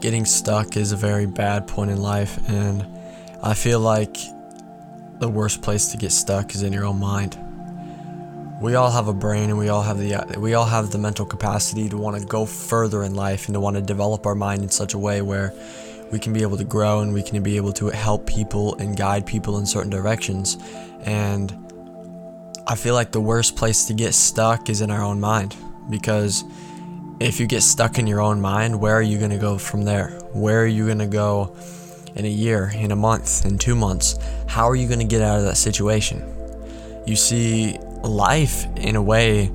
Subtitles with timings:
[0.00, 2.86] getting stuck is a very bad point in life, and
[3.42, 4.16] I feel like
[5.18, 7.38] the worst place to get stuck is in your own mind.
[8.60, 11.24] We all have a brain and we all have the we all have the mental
[11.24, 14.62] capacity to want to go further in life and to want to develop our mind
[14.62, 15.54] in such a way where
[16.10, 18.96] we can be able to grow and we can be able to help people and
[18.96, 20.58] guide people in certain directions.
[21.04, 21.56] And
[22.66, 25.56] I feel like the worst place to get stuck is in our own mind
[25.88, 26.44] because
[27.20, 29.82] if you get stuck in your own mind, where are you going to go from
[29.84, 30.08] there?
[30.32, 31.54] Where are you going to go
[32.16, 34.18] in a year, in a month, in two months?
[34.48, 36.24] How are you going to get out of that situation?
[37.06, 39.52] You see, life in a way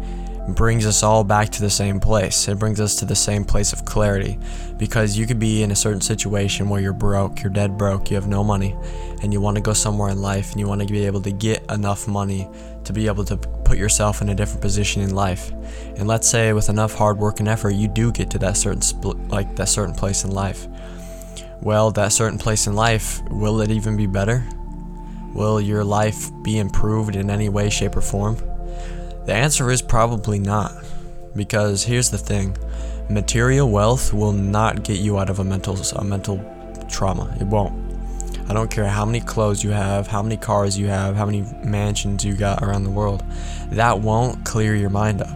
[0.49, 2.47] brings us all back to the same place.
[2.47, 4.37] It brings us to the same place of clarity
[4.77, 8.15] because you could be in a certain situation where you're broke, you're dead broke, you
[8.15, 8.75] have no money,
[9.23, 11.31] and you want to go somewhere in life and you want to be able to
[11.31, 12.47] get enough money
[12.83, 15.51] to be able to put yourself in a different position in life.
[15.97, 18.81] And let's say with enough hard work and effort, you do get to that certain
[19.27, 20.67] like that certain place in life.
[21.61, 24.45] Well, that certain place in life, will it even be better?
[25.33, 28.37] Will your life be improved in any way, shape, or form?
[29.25, 30.71] The answer is probably not.
[31.35, 32.55] Because here's the thing
[33.09, 36.39] material wealth will not get you out of a mental, a mental
[36.87, 37.35] trauma.
[37.39, 37.84] It won't.
[38.47, 41.41] I don't care how many clothes you have, how many cars you have, how many
[41.63, 43.23] mansions you got around the world.
[43.71, 45.35] That won't clear your mind up.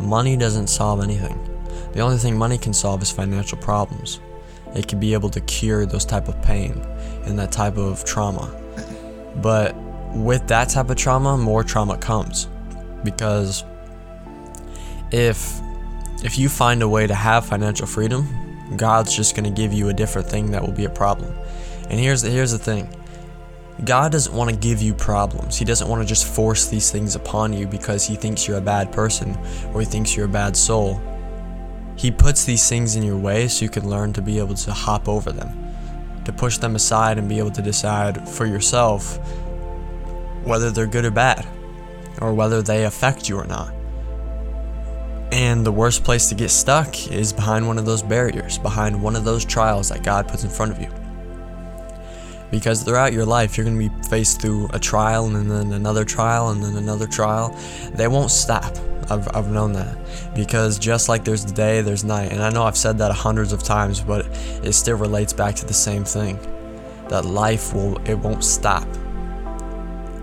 [0.00, 1.38] Money doesn't solve anything.
[1.92, 4.18] The only thing money can solve is financial problems.
[4.74, 6.80] It can be able to cure those type of pain
[7.24, 8.50] and that type of trauma.
[9.36, 9.76] But
[10.14, 12.48] with that type of trauma, more trauma comes.
[13.04, 13.64] Because
[15.10, 15.60] if
[16.24, 18.28] if you find a way to have financial freedom,
[18.76, 21.34] God's just going to give you a different thing that will be a problem.
[21.90, 22.88] And here's the, here's the thing.
[23.84, 25.58] God doesn't want to give you problems.
[25.58, 28.62] He doesn't want to just force these things upon you because he thinks you're a
[28.62, 29.36] bad person
[29.72, 31.00] or he thinks you're a bad soul.
[31.96, 34.72] He puts these things in your way so you can learn to be able to
[34.72, 35.50] hop over them,
[36.24, 39.18] to push them aside and be able to decide for yourself
[40.44, 41.46] whether they're good or bad,
[42.20, 43.74] or whether they affect you or not.
[45.32, 49.16] And the worst place to get stuck is behind one of those barriers, behind one
[49.16, 51.01] of those trials that God puts in front of you
[52.52, 56.04] because throughout your life you're going to be faced through a trial and then another
[56.04, 57.58] trial and then another trial.
[57.94, 58.76] They won't stop.
[59.10, 59.96] I've, I've known that.
[60.34, 62.30] Because just like there's day there's night.
[62.30, 64.26] And i know i've said that hundreds of times but
[64.62, 66.38] it still relates back to the same thing.
[67.08, 68.86] That life will it won't stop.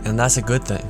[0.06, 0.88] And that's a good thing.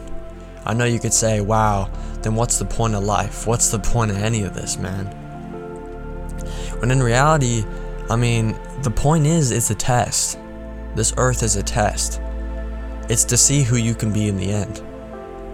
[0.65, 1.89] I know you could say wow
[2.21, 3.47] then what's the point of life?
[3.47, 5.05] What's the point of any of this man?
[6.79, 7.63] When in reality
[8.09, 10.37] i mean the point is it's a test
[10.95, 12.21] this earth is a test.
[13.09, 14.81] It's to see who you can be in the end.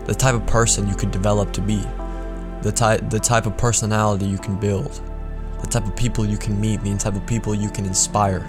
[0.05, 1.83] The type of person you could develop to be.
[2.61, 5.01] The type the type of personality you can build.
[5.61, 8.39] The type of people you can meet, the type of people you can inspire.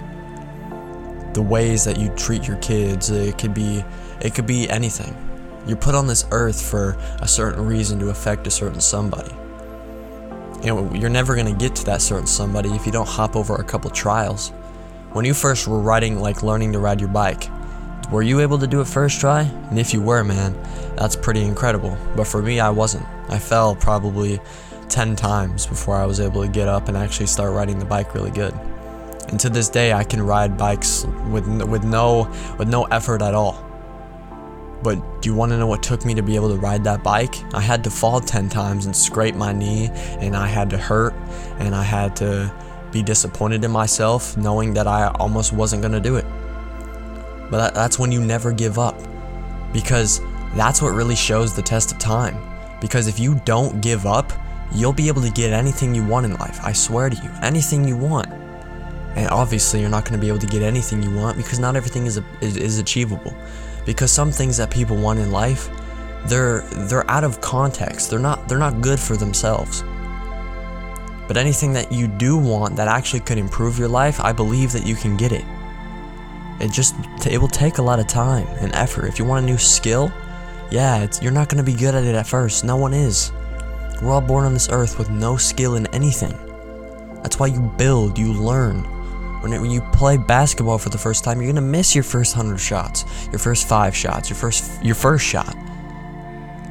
[1.33, 3.83] The ways that you treat your kids, it could be
[4.21, 5.15] it could be anything.
[5.67, 9.33] You're put on this earth for a certain reason to affect a certain somebody.
[10.63, 13.35] You know, you're never going to get to that certain somebody if you don't hop
[13.35, 14.51] over a couple trials.
[15.17, 17.49] When you first were riding, like learning to ride your bike,
[18.11, 19.41] were you able to do it first try?
[19.41, 20.55] And if you were, man,
[20.95, 21.97] that's pretty incredible.
[22.15, 23.03] But for me, I wasn't.
[23.27, 24.39] I fell probably
[24.89, 28.13] 10 times before I was able to get up and actually start riding the bike
[28.13, 28.53] really good.
[29.29, 33.33] And to this day, I can ride bikes with with no with no effort at
[33.33, 33.65] all.
[34.83, 37.01] But do you want to know what took me to be able to ride that
[37.01, 37.33] bike?
[37.55, 39.89] I had to fall 10 times and scrape my knee,
[40.19, 41.15] and I had to hurt,
[41.57, 42.53] and I had to
[42.91, 46.25] be disappointed in myself knowing that I almost wasn't going to do it.
[47.49, 48.95] But that, that's when you never give up
[49.73, 50.21] because
[50.55, 52.37] that's what really shows the test of time.
[52.81, 54.31] Because if you don't give up,
[54.73, 56.59] you'll be able to get anything you want in life.
[56.63, 58.27] I swear to you, anything you want.
[59.15, 61.75] And obviously, you're not going to be able to get anything you want because not
[61.75, 63.33] everything is, is, is achievable.
[63.85, 65.69] Because some things that people want in life,
[66.25, 68.09] they're they're out of context.
[68.09, 69.83] They're not they're not good for themselves.
[71.27, 74.85] But anything that you do want that actually could improve your life, I believe that
[74.85, 75.45] you can get it.
[76.59, 76.95] It just
[77.25, 79.07] it will take a lot of time and effort.
[79.07, 80.11] If you want a new skill,
[80.71, 82.63] yeah, you're not going to be good at it at first.
[82.63, 83.31] No one is.
[84.01, 86.35] We're all born on this earth with no skill in anything.
[87.21, 88.83] That's why you build, you learn.
[89.41, 92.33] When, it, when you play basketball for the first time, you're gonna miss your first
[92.33, 95.55] hundred shots, your first five shots, your first your first shot.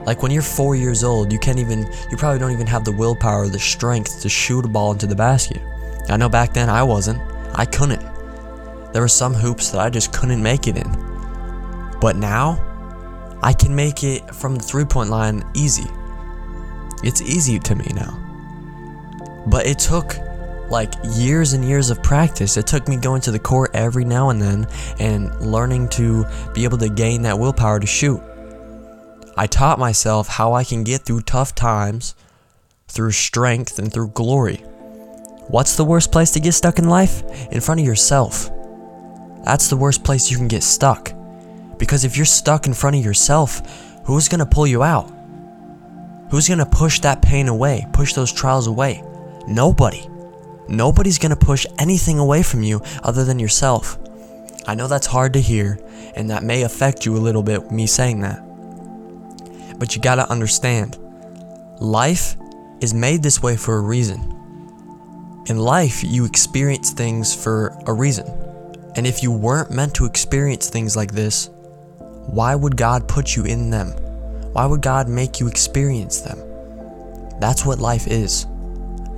[0.06, 2.93] Like when you're four years old, you can't even, you probably don't even have the
[2.93, 5.61] willpower or the strength to shoot a ball into the basket.
[6.08, 7.20] I know back then I wasn't.
[7.55, 8.03] I couldn't.
[8.93, 10.91] There were some hoops that I just couldn't make it in.
[12.00, 12.62] But now,
[13.43, 15.91] I can make it from the three point line easy.
[17.02, 18.23] It's easy to me now.
[19.47, 20.17] But it took
[20.70, 22.56] like years and years of practice.
[22.56, 24.67] It took me going to the court every now and then
[24.99, 26.25] and learning to
[26.55, 28.20] be able to gain that willpower to shoot.
[29.37, 32.15] I taught myself how I can get through tough times
[32.88, 34.56] through strength and through glory.
[35.49, 37.23] What's the worst place to get stuck in life?
[37.53, 38.50] In front of yourself.
[39.44, 41.12] That's the worst place you can get stuck.
[41.79, 43.61] Because if you're stuck in front of yourself,
[44.06, 45.12] who's going to pull you out?
[46.31, 49.05] Who's going to push that pain away, push those trials away?
[49.47, 50.09] Nobody.
[50.69, 53.99] Nobody's going to push anything away from you other than yourself.
[54.67, 55.79] I know that's hard to hear,
[56.17, 58.45] and that may affect you a little bit, me saying that.
[59.78, 60.99] But you gotta understand
[61.78, 62.37] life
[62.81, 64.32] is made this way for a reason.
[65.49, 68.26] In life, you experience things for a reason.
[68.96, 71.50] And if you weren't meant to experience things like this,
[72.26, 73.90] why would God put you in them?
[74.52, 76.38] Why would God make you experience them?
[77.38, 78.44] That's what life is.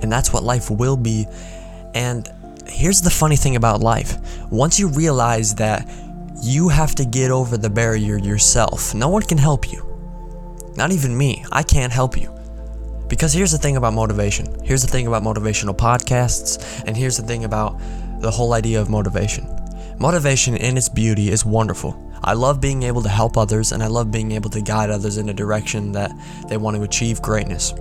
[0.01, 1.25] And that's what life will be.
[1.93, 2.29] And
[2.67, 4.17] here's the funny thing about life
[4.51, 5.89] once you realize that
[6.41, 9.88] you have to get over the barrier yourself, no one can help you.
[10.75, 11.45] Not even me.
[11.51, 12.33] I can't help you.
[13.07, 14.63] Because here's the thing about motivation.
[14.63, 17.79] Here's the thing about motivational podcasts, and here's the thing about
[18.21, 19.47] the whole idea of motivation.
[19.97, 21.97] Motivation in its beauty is wonderful.
[22.23, 25.17] I love being able to help others, and I love being able to guide others
[25.17, 26.11] in a direction that
[26.47, 27.73] they want to achieve greatness.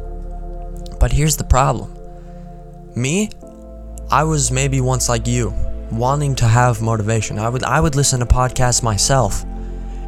[0.99, 1.95] But here's the problem
[2.97, 3.31] me,
[4.11, 5.53] I was maybe once like you,
[5.91, 7.39] wanting to have motivation.
[7.39, 9.45] I would, I would listen to podcasts myself,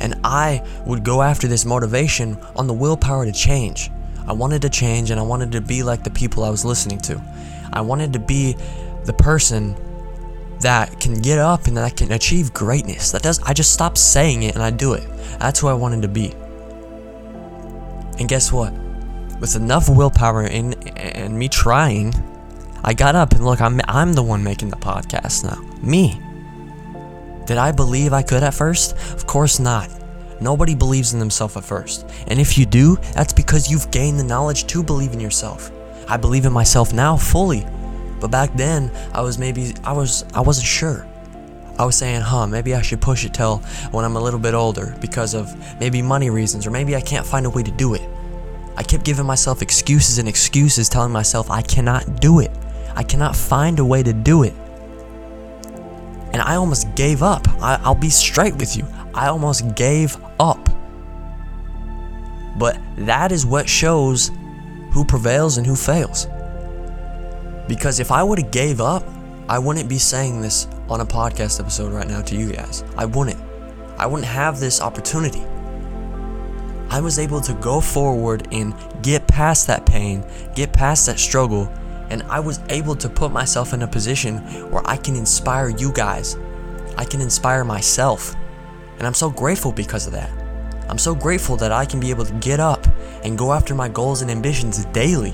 [0.00, 3.91] and I would go after this motivation on the willpower to change.
[4.26, 6.99] I wanted to change and I wanted to be like the people I was listening
[7.00, 7.23] to.
[7.73, 8.56] I wanted to be
[9.05, 9.76] the person
[10.61, 13.12] that can get up and that can achieve greatness.
[13.12, 15.08] That does I just stopped saying it and I do it.
[15.38, 16.32] That's who I wanted to be.
[18.19, 18.73] And guess what?
[19.41, 22.14] With enough willpower and and me trying,
[22.85, 25.61] I got up and look, I'm I'm the one making the podcast now.
[25.82, 26.20] Me.
[27.50, 28.93] Did I believe I could at first?
[29.12, 29.91] Of course not.
[30.41, 32.08] Nobody believes in themselves at first.
[32.29, 35.73] And if you do, that's because you've gained the knowledge to believe in yourself.
[36.06, 37.67] I believe in myself now fully.
[38.20, 41.05] But back then, I was maybe I was I wasn't sure.
[41.76, 43.56] I was saying, "Huh, maybe I should push it till
[43.91, 47.26] when I'm a little bit older because of maybe money reasons or maybe I can't
[47.26, 48.08] find a way to do it."
[48.76, 52.53] I kept giving myself excuses and excuses telling myself I cannot do it.
[52.94, 54.55] I cannot find a way to do it.
[56.32, 57.49] And I almost gave up.
[57.61, 58.87] I, will be straight with you.
[59.15, 60.69] I almost gave up.
[62.59, 64.31] But that is what shows
[64.93, 66.27] who prevails and who fails.
[67.69, 69.05] Because if I would have gave up,
[69.49, 72.85] I wouldn't be saying this on a podcast episode right now to you guys.
[72.97, 73.41] I wouldn't.
[73.99, 75.44] I wouldn't have this opportunity.
[76.91, 80.25] I was able to go forward and get past that pain,
[80.55, 81.73] get past that struggle,
[82.10, 84.38] and I was able to put myself in a position
[84.70, 86.36] where I can inspire you guys.
[86.96, 88.34] I can inspire myself.
[88.98, 90.30] And I'm so grateful because of that.
[90.88, 92.86] I'm so grateful that I can be able to get up
[93.24, 95.32] and go after my goals and ambitions daily.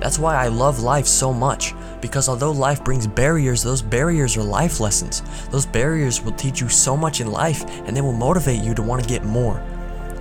[0.00, 1.72] That's why I love life so much,
[2.02, 5.22] because although life brings barriers, those barriers are life lessons.
[5.50, 8.82] Those barriers will teach you so much in life and they will motivate you to
[8.82, 9.62] want to get more,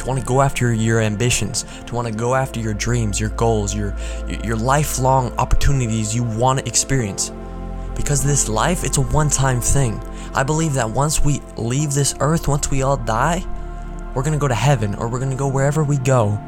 [0.05, 3.31] to want to go after your ambitions, to want to go after your dreams, your
[3.31, 3.95] goals, your,
[4.43, 7.31] your lifelong opportunities you want to experience.
[7.95, 10.01] Because this life, it's a one time thing.
[10.33, 13.43] I believe that once we leave this earth, once we all die,
[14.13, 16.39] we're gonna go to heaven or we're gonna go wherever we go.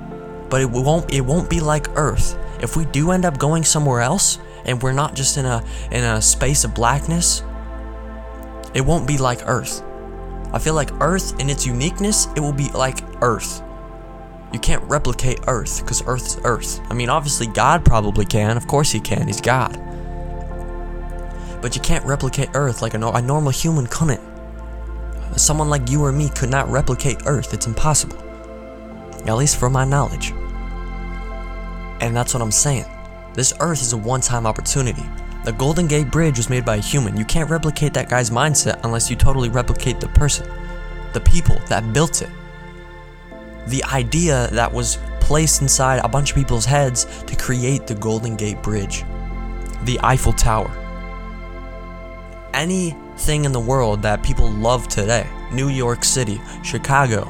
[0.49, 2.37] But it won't it won't be like Earth.
[2.61, 6.03] If we do end up going somewhere else and we're not just in a in
[6.03, 7.43] a space of blackness,
[8.73, 9.83] it won't be like Earth.
[10.53, 13.61] I feel like Earth in its uniqueness, it will be like Earth.
[14.53, 16.79] You can't replicate Earth because Earth is Earth.
[16.89, 18.55] I mean, obviously, God probably can.
[18.55, 19.27] Of course, He can.
[19.27, 19.73] He's God.
[21.61, 24.21] But you can't replicate Earth like a, a normal human couldn't.
[25.35, 27.53] Someone like you or me could not replicate Earth.
[27.53, 28.17] It's impossible.
[29.25, 30.31] At least from my knowledge.
[31.99, 32.85] And that's what I'm saying.
[33.33, 35.03] This Earth is a one time opportunity.
[35.43, 37.15] The Golden Gate Bridge was made by a human.
[37.15, 40.45] You can't replicate that guy's mindset unless you totally replicate the person,
[41.13, 42.29] the people that built it.
[43.67, 48.35] The idea that was placed inside a bunch of people's heads to create the Golden
[48.35, 49.03] Gate Bridge,
[49.83, 50.71] the Eiffel Tower.
[52.53, 57.23] Anything in the world that people love today New York City, Chicago,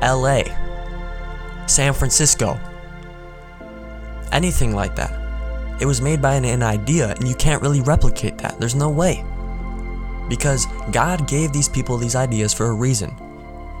[0.00, 0.42] LA,
[1.66, 2.58] San Francisco,
[4.32, 5.25] anything like that.
[5.80, 8.58] It was made by an, an, idea, and you can't really replicate that.
[8.58, 9.24] There's no way.
[10.28, 13.14] Because God gave these people these ideas for a reason.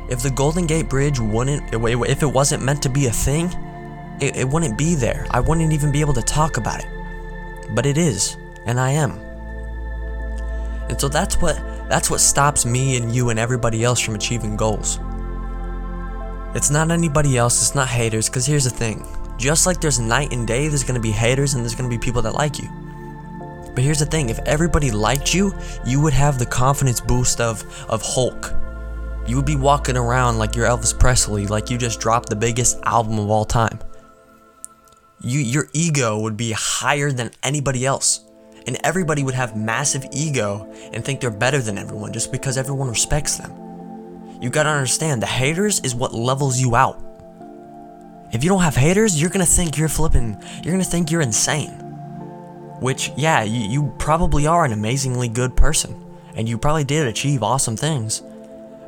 [0.08, 3.46] If the Golden Gate Bridge wouldn't, if it wasn't meant to be a thing,
[4.20, 5.26] it, it wouldn't be there.
[5.30, 6.86] I wouldn't even be able to talk about it.
[7.74, 8.36] but it is,
[8.66, 9.12] and I am.
[10.88, 11.56] And so that's what
[11.88, 14.98] that's what stops me and you and everybody else from achieving goals.
[16.54, 19.06] It's not anybody else, it's not haters, because here's the thing.
[19.36, 22.22] Just like there's night and day, there's gonna be haters and there's gonna be people
[22.22, 22.68] that like you.
[23.74, 27.62] But here's the thing, if everybody liked you, you would have the confidence boost of
[27.88, 28.54] of Hulk.
[29.26, 32.78] You would be walking around like you're Elvis Presley, like you just dropped the biggest
[32.84, 33.78] album of all time.
[35.20, 38.20] You your ego would be higher than anybody else.
[38.66, 42.88] And everybody would have massive ego and think they're better than everyone just because everyone
[42.88, 43.52] respects them.
[44.40, 47.05] You gotta understand, the haters is what levels you out.
[48.32, 51.70] If you don't have haters, you're gonna think you're flipping, you're gonna think you're insane.
[52.80, 56.04] Which, yeah, you, you probably are an amazingly good person,
[56.34, 58.22] and you probably did achieve awesome things.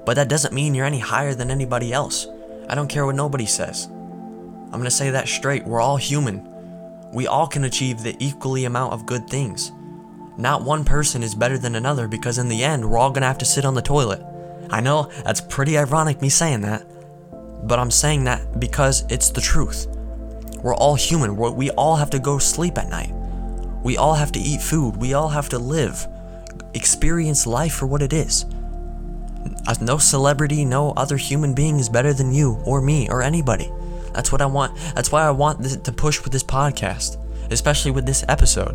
[0.04, 2.26] But that doesn't mean you're any higher than anybody else.
[2.68, 3.86] I don't care what nobody says.
[3.86, 5.64] I'm gonna say that straight.
[5.64, 6.46] We're all human.
[7.12, 9.72] We all can achieve the equally amount of good things.
[10.36, 13.38] Not one person is better than another because in the end, we're all gonna have
[13.38, 14.22] to sit on the toilet.
[14.70, 16.84] I know that's pretty ironic me saying that,
[17.64, 19.86] but I'm saying that because it's the truth.
[20.62, 21.36] We're all human.
[21.36, 23.12] We're, we all have to go sleep at night.
[23.82, 24.96] We all have to eat food.
[24.96, 26.06] We all have to live,
[26.74, 28.44] experience life for what it is.
[29.66, 33.70] Uh, No celebrity, no other human being is better than you or me or anybody.
[34.12, 34.76] That's what I want.
[34.94, 37.18] That's why I want this, to push with this podcast,
[37.52, 38.74] especially with this episode.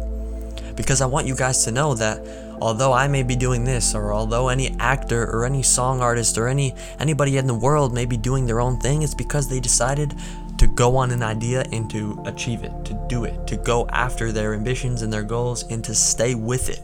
[0.75, 2.17] Because I want you guys to know that
[2.63, 6.47] although I may be doing this, or although any actor or any song artist or
[6.47, 10.15] any anybody in the world may be doing their own thing, it's because they decided
[10.57, 14.31] to go on an idea and to achieve it, to do it, to go after
[14.31, 16.81] their ambitions and their goals and to stay with it.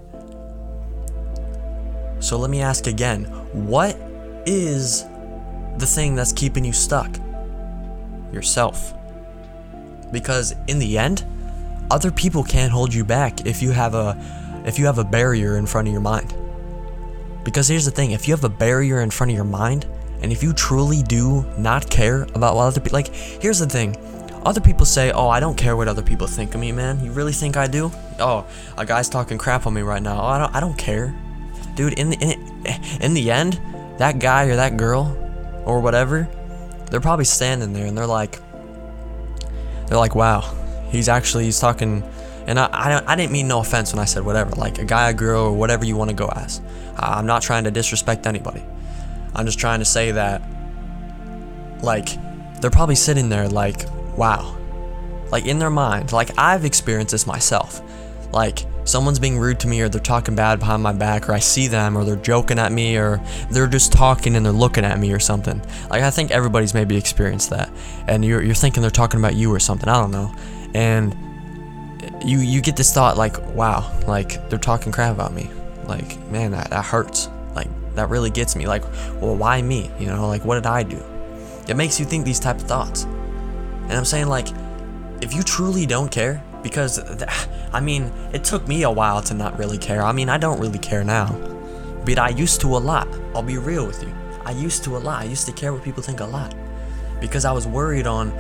[2.22, 3.96] So let me ask again, what
[4.46, 5.06] is
[5.78, 7.10] the thing that's keeping you stuck?
[8.34, 8.94] Yourself.
[10.12, 11.24] Because in the end,
[11.90, 14.39] other people can't hold you back if you have a
[14.70, 16.34] if you have a barrier in front of your mind.
[17.44, 19.86] Because here's the thing, if you have a barrier in front of your mind
[20.22, 23.96] and if you truly do not care about what other people like here's the thing.
[24.46, 27.12] Other people say, "Oh, I don't care what other people think of me, man." You
[27.12, 27.92] really think I do?
[28.20, 28.46] Oh,
[28.78, 30.22] a guy's talking crap on me right now.
[30.22, 31.14] Oh, I don't I don't care.
[31.76, 33.60] Dude, in the in, in the end,
[33.98, 35.16] that guy or that girl
[35.66, 36.28] or whatever,
[36.90, 38.40] they're probably standing there and they're like
[39.88, 40.42] they're like, "Wow,
[40.90, 42.04] he's actually he's talking
[42.50, 45.12] and I, I, I didn't mean no offense when I said whatever like a guy
[45.12, 46.62] a girl or whatever you want to go as.
[46.98, 48.64] I'm not trying to disrespect anybody.
[49.36, 50.42] I'm just trying to say that
[51.84, 52.10] like
[52.60, 53.86] they're probably sitting there like
[54.18, 54.58] wow.
[55.32, 57.84] Like in their mind like i've experienced this myself.
[58.34, 61.40] Like someone's being rude to me or they're talking bad behind my back or i
[61.40, 64.98] see them or they're joking at me or they're just talking and they're looking at
[64.98, 65.62] me or something.
[65.92, 67.70] Like i think everybody's maybe experienced that.
[68.08, 70.34] And you're, you're thinking they're talking about you or something i don't know.
[70.74, 71.16] And
[72.24, 75.50] you you get this thought like wow like they're talking crap about me.
[75.86, 77.30] Like man that, that hurts.
[77.56, 78.68] Like that really gets me.
[78.68, 78.84] Like
[79.22, 79.90] well why me?
[80.00, 81.02] You know like what did i do?
[81.68, 83.04] It makes you think these type of thoughts.
[83.04, 84.48] And i'm saying like
[85.22, 87.30] if you truly don't care because th-
[87.74, 90.02] i mean it took me a while to not really care.
[90.02, 91.28] I mean i don't really care now.
[92.06, 93.08] But i used to a lot.
[93.36, 94.14] I'll be real with you.
[94.46, 95.22] I used to a lot.
[95.22, 96.56] I used to care what people think a lot.
[97.22, 98.32] Because i was worried on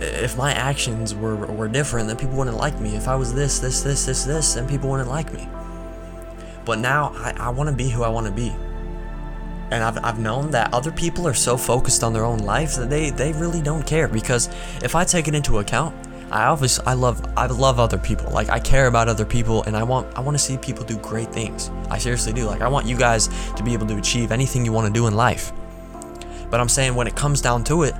[0.00, 2.96] if my actions were, were different, then people wouldn't like me.
[2.96, 5.48] If I was this, this, this, this, this, then people wouldn't like me.
[6.64, 8.54] But now I, I want to be who I want to be.
[9.70, 12.90] And I've, I've known that other people are so focused on their own life that
[12.90, 14.08] they, they really don't care.
[14.08, 14.48] Because
[14.82, 15.94] if I take it into account,
[16.30, 18.30] I obviously I love I love other people.
[18.30, 20.96] Like I care about other people and I want I want to see people do
[20.98, 21.70] great things.
[21.90, 22.46] I seriously do.
[22.46, 25.08] Like I want you guys to be able to achieve anything you want to do
[25.08, 25.52] in life.
[26.48, 27.94] But I'm saying when it comes down to it,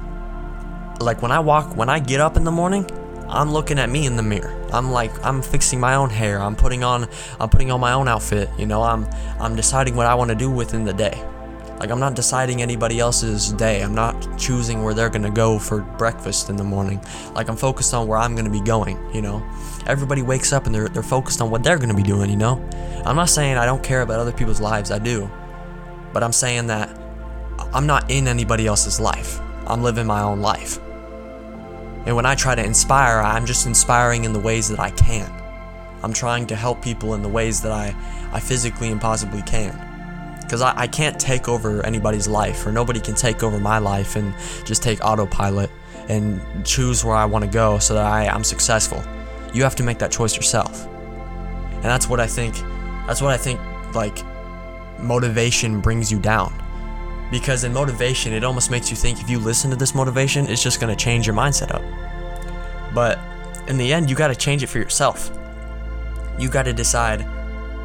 [1.00, 2.86] like when I walk, when I get up in the morning,
[3.28, 4.54] I'm looking at me in the mirror.
[4.72, 6.40] I'm like I'm fixing my own hair.
[6.40, 8.82] I'm putting on I'm putting on my own outfit, you know.
[8.82, 9.06] I'm
[9.38, 11.24] I'm deciding what I want to do within the day.
[11.78, 13.82] Like I'm not deciding anybody else's day.
[13.82, 17.02] I'm not choosing where they're going to go for breakfast in the morning.
[17.34, 19.42] Like I'm focused on where I'm going to be going, you know.
[19.86, 22.36] Everybody wakes up and they're they're focused on what they're going to be doing, you
[22.36, 22.62] know.
[23.06, 24.90] I'm not saying I don't care about other people's lives.
[24.90, 25.30] I do.
[26.12, 26.90] But I'm saying that
[27.72, 29.40] I'm not in anybody else's life.
[29.66, 30.80] I'm living my own life.
[32.06, 35.30] And when I try to inspire, I'm just inspiring in the ways that I can.
[36.02, 37.94] I'm trying to help people in the ways that I,
[38.32, 39.72] I physically and possibly can.
[40.40, 44.16] Because I, I can't take over anybody's life, or nobody can take over my life
[44.16, 45.70] and just take autopilot
[46.08, 49.04] and choose where I want to go so that I, I'm successful.
[49.52, 50.86] You have to make that choice yourself.
[50.86, 52.54] And that's what I think,
[53.06, 53.60] that's what I think,
[53.94, 54.24] like,
[54.98, 56.52] motivation brings you down
[57.30, 60.62] because in motivation it almost makes you think if you listen to this motivation it's
[60.62, 61.82] just going to change your mindset up
[62.94, 63.18] but
[63.68, 65.30] in the end you got to change it for yourself
[66.38, 67.26] you got to decide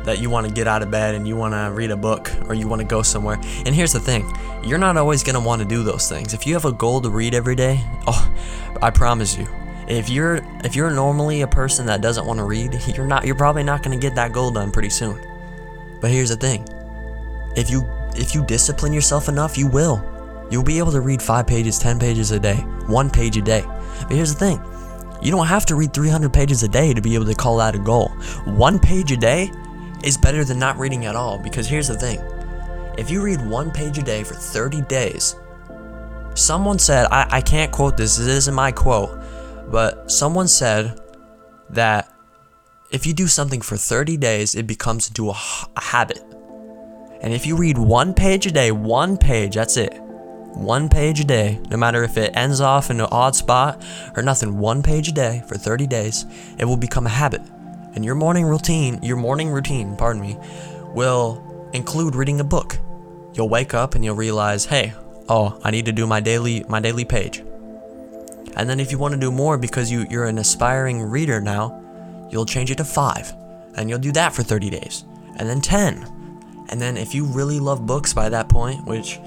[0.06, 2.32] that you want to get out of bed and you want to read a book
[2.48, 3.40] or you want to go somewhere.
[3.66, 4.32] And here's the thing
[4.64, 6.34] you're not always going to want to do those things.
[6.34, 8.34] If you have a goal to read every day, oh,
[8.82, 9.48] I promise you.
[9.88, 13.36] If you're if you're normally a person that doesn't want to read, you're not you're
[13.36, 15.20] probably not going to get that goal done pretty soon.
[16.02, 16.68] But here's the thing.
[17.56, 17.82] If you
[18.18, 20.04] if you discipline yourself enough, you will.
[20.52, 22.58] You'll be able to read 5 pages, 10 pages a day,
[22.88, 23.64] 1 page a day.
[24.02, 24.62] But here's the thing.
[25.22, 27.76] You don't have to read 300 pages a day to be able to call that
[27.76, 28.10] a goal.
[28.46, 29.52] 1 page a day
[30.04, 32.20] is better than not reading at all because here's the thing
[32.98, 35.36] if you read one page a day for 30 days,
[36.34, 39.20] someone said, I, I can't quote this, this isn't my quote,
[39.70, 41.00] but someone said
[41.72, 42.14] that
[42.92, 45.36] if you do something for 30 days, it becomes into a,
[45.76, 46.24] a habit.
[47.22, 50.00] And if you read one page a day, one page, that's it.
[50.54, 53.84] One page a day, no matter if it ends off in an odd spot
[54.16, 56.26] or nothing, one page a day for 30 days,
[56.58, 57.42] it will become a habit.
[57.94, 60.38] And your morning routine, your morning routine, pardon me,
[60.94, 61.44] will
[61.74, 62.78] include reading a book.
[63.34, 64.94] You'll wake up and you'll realize, "Hey,
[65.28, 67.44] oh, I need to do my daily my daily page."
[68.56, 71.82] And then if you want to do more because you you're an aspiring reader now,
[72.32, 73.34] you'll change it to 5
[73.76, 75.04] and you'll do that for 30 days.
[75.38, 76.06] And then 10.
[76.70, 79.20] And then if you really love books by that point, which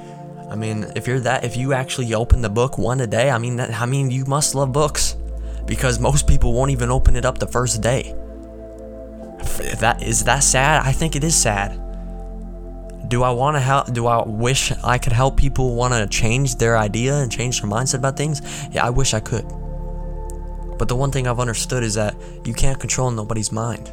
[0.50, 3.38] I mean, if you're that if you actually open the book one a day, I
[3.38, 5.16] mean that I mean you must love books
[5.66, 8.14] because most people won't even open it up the first day
[9.78, 10.82] that is that sad?
[10.84, 11.84] I think it is sad.
[13.08, 13.92] Do I want to help?
[13.92, 17.70] Do I wish I could help people want to change their idea and change their
[17.70, 18.42] mindset about things?
[18.70, 19.46] Yeah, I wish I could.
[20.78, 22.14] But the one thing I've understood is that
[22.44, 23.92] you can't control nobody's mind.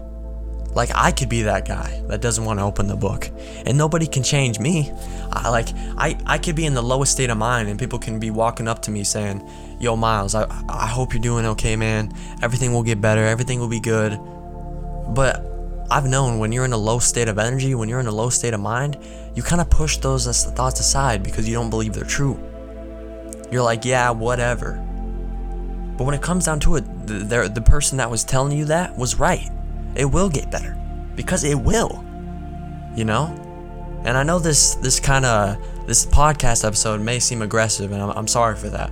[0.75, 3.29] Like I could be that guy that doesn't want to open the book,
[3.65, 4.91] and nobody can change me.
[5.31, 8.19] I like I I could be in the lowest state of mind, and people can
[8.19, 9.47] be walking up to me saying,
[9.79, 12.13] "Yo, Miles, I I hope you're doing okay, man.
[12.41, 13.25] Everything will get better.
[13.25, 14.19] Everything will be good."
[15.07, 15.45] But
[15.89, 18.29] I've known when you're in a low state of energy, when you're in a low
[18.29, 18.97] state of mind,
[19.33, 22.37] you kind of push those thoughts aside because you don't believe they're true.
[23.51, 24.73] You're like, yeah, whatever.
[25.97, 28.97] But when it comes down to it, the, the person that was telling you that
[28.97, 29.49] was right.
[29.95, 30.77] It will get better
[31.15, 32.03] because it will.
[32.95, 33.41] You know?
[34.05, 38.09] And I know this this kind of this podcast episode may seem aggressive and I'm,
[38.11, 38.91] I'm sorry for that.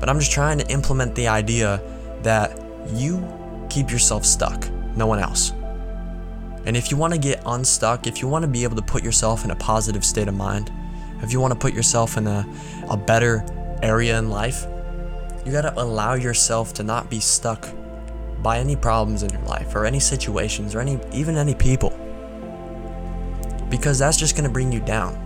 [0.00, 1.82] But I'm just trying to implement the idea
[2.22, 2.60] that
[2.92, 3.26] you
[3.68, 5.52] keep yourself stuck, no one else.
[6.66, 9.02] And if you want to get unstuck, if you want to be able to put
[9.02, 10.70] yourself in a positive state of mind,
[11.22, 12.46] if you want to put yourself in a,
[12.90, 13.44] a better
[13.82, 14.66] area in life,
[15.44, 17.66] you got to allow yourself to not be stuck
[18.42, 21.90] by any problems in your life or any situations or any even any people.
[23.68, 25.24] Because that's just going to bring you down.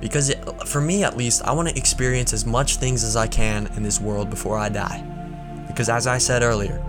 [0.00, 3.26] Because it, for me at least, I want to experience as much things as I
[3.26, 5.04] can in this world before I die.
[5.66, 6.82] Because as I said earlier,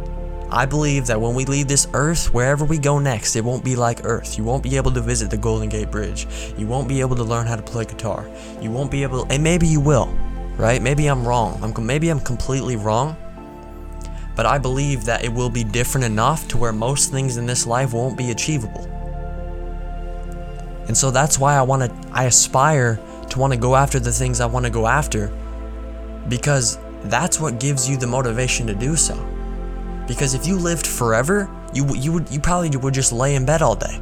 [0.50, 3.76] I believe that when we leave this earth, wherever we go next, it won't be
[3.76, 4.38] like earth.
[4.38, 6.28] You won't be able to visit the Golden Gate Bridge.
[6.58, 8.30] You won't be able to learn how to play guitar.
[8.62, 10.08] You won't be able, and maybe you will,
[10.58, 10.80] right?
[10.80, 11.60] Maybe I'm wrong.
[11.64, 13.18] I'm, maybe I'm completely wrong.
[14.36, 17.68] But I believe that it will be different enough to where most things in this
[17.68, 18.90] life won't be achievable.
[20.88, 24.12] And so that's why I want to, I aspire to want to go after the
[24.12, 25.32] things I want to go after
[26.30, 29.16] because that's what gives you the motivation to do so.
[30.08, 33.62] Because if you lived forever, you you would you probably would just lay in bed
[33.62, 34.00] all day.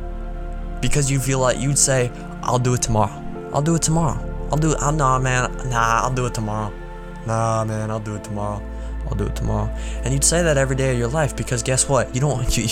[0.82, 3.24] Because you feel like you'd say, "I'll do it tomorrow.
[3.54, 4.20] I'll do it tomorrow.
[4.52, 4.78] I'll do it.
[4.82, 5.52] Oh, nah, man.
[5.70, 6.74] Nah, I'll do it tomorrow.
[7.26, 7.92] Nah, man.
[7.92, 8.62] I'll do it tomorrow.
[9.12, 9.70] I'll do it tomorrow."
[10.04, 12.14] And you'd say that every day of your life because guess what?
[12.16, 12.64] You don't you,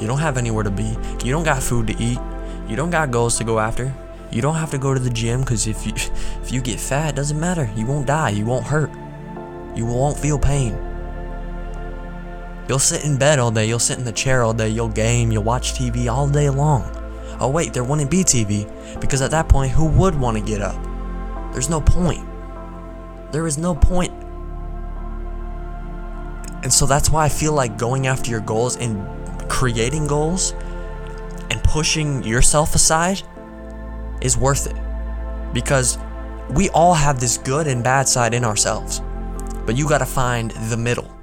[0.00, 0.96] you don't have anywhere to be.
[1.24, 2.18] You don't got food to eat.
[2.68, 3.94] You don't got goals to go after.
[4.30, 5.92] You don't have to go to the gym because if you
[6.42, 7.70] if you get fat, it doesn't matter.
[7.76, 8.30] You won't die.
[8.30, 8.90] You won't hurt.
[9.76, 10.76] You won't feel pain.
[12.68, 15.32] You'll sit in bed all day, you'll sit in the chair all day, you'll game,
[15.32, 16.84] you'll watch TV all day long.
[17.40, 20.62] Oh wait, there wouldn't be TV, because at that point, who would want to get
[20.62, 20.80] up?
[21.52, 22.24] There's no point.
[23.32, 24.12] There is no point.
[26.62, 29.06] And so that's why I feel like going after your goals and
[29.50, 30.52] creating goals
[31.50, 33.22] and pushing yourself aside
[34.20, 34.76] is worth it.
[35.52, 35.98] Because
[36.50, 39.02] we all have this good and bad side in ourselves.
[39.66, 41.21] But you gotta find the middle.